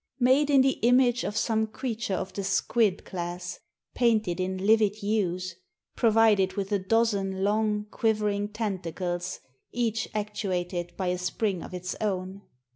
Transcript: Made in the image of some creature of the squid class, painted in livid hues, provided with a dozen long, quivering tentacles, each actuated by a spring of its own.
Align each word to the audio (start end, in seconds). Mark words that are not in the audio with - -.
Made 0.19 0.49
in 0.49 0.61
the 0.61 0.79
image 0.81 1.23
of 1.23 1.37
some 1.37 1.67
creature 1.67 2.15
of 2.15 2.33
the 2.33 2.43
squid 2.43 3.05
class, 3.05 3.59
painted 3.93 4.39
in 4.39 4.57
livid 4.65 4.95
hues, 4.95 5.57
provided 5.95 6.53
with 6.53 6.71
a 6.71 6.79
dozen 6.79 7.43
long, 7.43 7.85
quivering 7.91 8.47
tentacles, 8.49 9.41
each 9.71 10.09
actuated 10.15 10.97
by 10.97 11.09
a 11.09 11.19
spring 11.19 11.61
of 11.61 11.71
its 11.71 11.93
own. 12.01 12.41